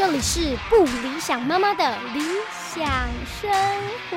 [0.00, 2.20] 这里是不理想妈妈的理
[2.72, 2.88] 想
[3.26, 3.52] 生
[4.08, 4.16] 活，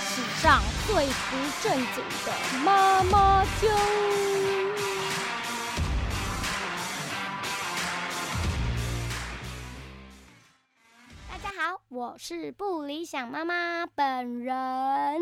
[0.00, 2.32] 史上最不正经的
[2.64, 3.70] 妈妈经。
[11.28, 15.20] 大家好，我是不理想妈妈本人。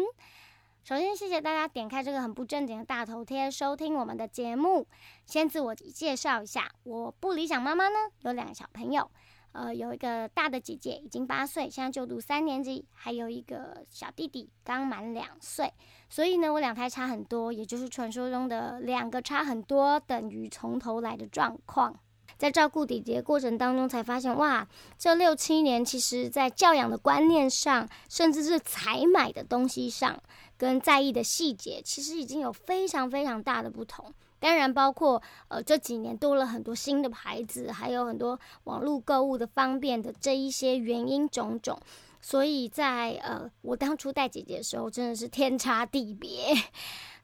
[0.85, 4.89] 首先，谢谢大家点开这个很不正经的大头贴，收听我们的节目。
[5.25, 9.09] 先自我介绍一下，我不理想妈妈呢，有两个小朋友，
[9.53, 15.73] 呃，有一个大的姐姐已经八岁，现在就读三年级，还有一个小弟弟刚满两岁。
[16.09, 21.97] 所以呢，我两胎差很多，也就是传说中的两个差很多等于从头来的状况。
[22.43, 24.67] 在照顾弟弟的过程当中，才发现哇，
[24.99, 30.21] 这六七年其实在教养的观念上，甚至是采买的东西上。
[30.59, 34.13] 跟在意的细节，其实已经有非常非常大的不同。
[34.41, 41.79] 当然，包括呃这几年多了很多新的牌子，还有很多网络购物的方便的这一些原因种种。
[42.21, 46.53] 所以在呃我当初带姐姐的时候，真的是天差地别。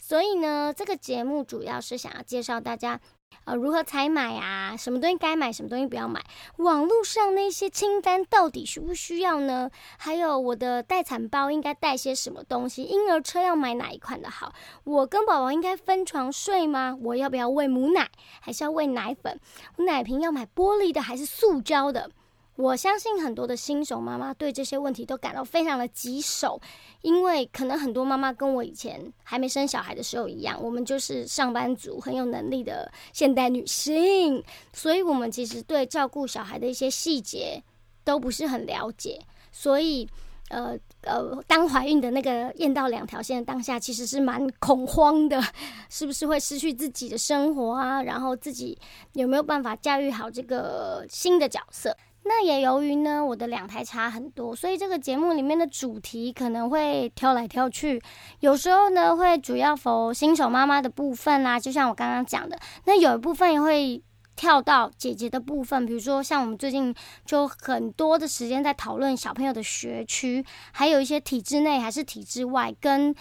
[0.09, 2.99] 所以呢，这个节目主要是想要介绍大家。
[3.45, 4.75] 呃，如何采买啊？
[4.75, 6.25] 什么东西该买，什么东西不要买？
[6.57, 9.71] 网络上那些清单到底需不需要呢？
[9.99, 12.85] 还有我的待产包应该带些什么东西？
[12.85, 14.55] 婴儿车要买哪一款的好？
[14.85, 16.97] 我跟宝宝应该分床睡吗？
[17.03, 19.39] 我要不要喂母奶，还是要喂奶粉？
[19.77, 22.11] 我奶瓶要买玻璃的还是塑胶的？
[22.59, 26.61] 我相信很多的新手妈妈对这些问题都感到非常的棘手，
[27.03, 34.43] 因为可能很多妈妈跟我以前还没生小孩的时候一样，我们就是上班族，很有能力的现代女性，
[34.73, 37.63] 所以我们其实对照顾小孩的一些细节
[38.03, 39.21] 都不是很了解，
[39.53, 40.09] 所以
[40.49, 45.41] 呃呃，当怀孕的那个验到两条线的当下，其实是蛮恐慌的，
[45.89, 48.03] 是不是会失去自己的生活啊？
[48.03, 48.77] 然后自己
[49.13, 51.97] 有没有办法驾驭好这个新的角色？
[52.25, 58.01] 那也由于呢，我的两台差很多，所以这个节目里面的主题可能会挑来挑去，
[58.41, 64.03] 有时候呢会主要否新手妈妈的部分啦，就像我刚刚讲的，那有一部分也会
[64.37, 73.15] 跳到姐姐的部分，比如说像我们最近就很多的时间在讨论小朋友的学区，还有一些体制内还是体制外跟。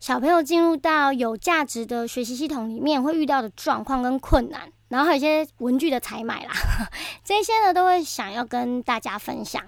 [0.00, 6.52] 小朋友进入到有价值的学习系统里面，会遇到的状况跟困难，然后还有一些文具的采买啦，
[7.24, 9.62] 这些呢都会想要跟大家分享。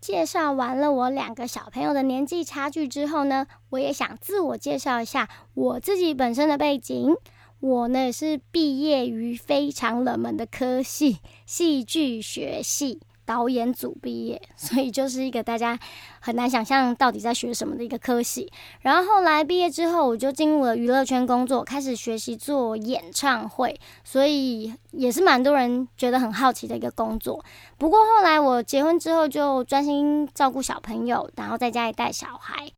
[0.00, 7.16] 介绍完了我两个小朋友的年纪差距之后呢，我也想自我介绍一下我自己本身的背景。
[7.60, 13.00] 我呢是毕业于非常冷门的科系——戏剧学系。
[13.28, 15.78] 导演组毕业， 所以就是一个大家
[16.18, 18.50] 很难想象到底在学什么的一个科系。
[18.80, 27.44] 然后后来毕业之后，我就进入了娱乐圈工作，开始学习做演唱会，所以也是蛮多人觉得很好奇的一个工作。
[27.76, 32.70] 不过后来我结婚之后，就专心照顾小朋友，然后在家里带小孩。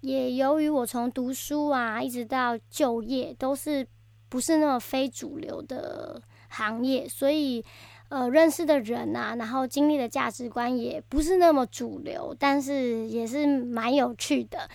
[0.00, 3.86] 也由于我从读书啊，一直到就业，都是
[4.28, 7.64] 不是那么非主流的行业，所以。
[8.10, 14.68] 呃，认识的人啊，然后经历的价值观也不是那么主流，但是也是蛮有趣的。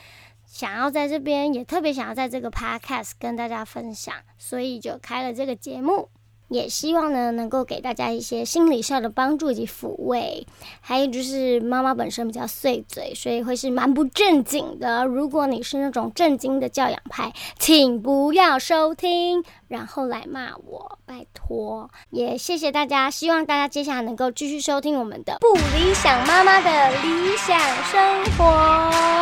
[0.46, 6.08] 想要在这边，也特别想要在这个 podcast 跟大家分享，所以就开了这个节目。
[6.56, 10.48] 也希望呢，能够给大家一些心理上的帮助以及抚慰。
[10.80, 15.06] 还有就是妈妈本身比较碎嘴，所以会是蛮不正经的。
[15.06, 21.90] 如果你是那种正经的教养派，请不要收听，然后来骂我，拜托。
[22.10, 27.60] 也谢谢大家，希望大家接下来能够继续收听我们的不理想妈妈的理想
[27.92, 29.15] 生活。